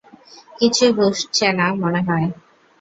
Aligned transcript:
কিছুই 0.57 0.91
বুঝসে 0.97 1.47
না 1.59 1.67
মনে 1.81 2.01
হয়। 2.07 2.27